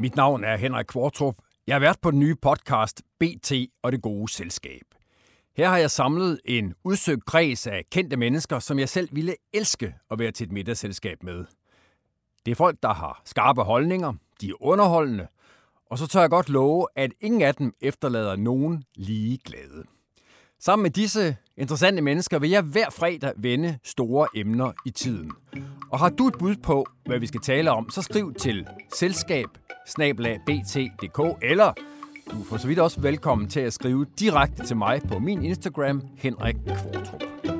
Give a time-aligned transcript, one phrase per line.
[0.00, 1.34] Mit navn er Henrik Kvartrup.
[1.66, 3.52] Jeg er vært på den nye podcast BT
[3.82, 4.82] og det gode selskab.
[5.56, 9.94] Her har jeg samlet en udsøgt kreds af kendte mennesker, som jeg selv ville elske
[10.10, 11.44] at være til et middagsselskab med.
[12.46, 15.26] Det er folk, der har skarpe holdninger, de er underholdende,
[15.90, 19.84] og så tør jeg godt love, at ingen af dem efterlader nogen lige glade.
[20.60, 25.32] Sammen med disse interessante mennesker vil jeg hver fredag vende store emner i tiden.
[25.90, 29.48] Og har du et bud på, hvad vi skal tale om, så skriv til selskab
[31.42, 31.72] eller
[32.30, 36.02] du får så vidt også velkommen til at skrive direkte til mig på min Instagram,
[36.16, 37.57] Henrik Kvartrup.